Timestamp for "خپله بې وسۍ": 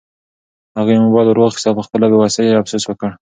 1.87-2.43